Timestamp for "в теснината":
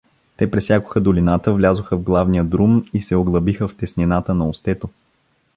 3.67-4.33